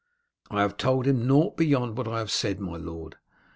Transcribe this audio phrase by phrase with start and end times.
[0.49, 3.17] "I have told him nought beyond what I have said, my lord.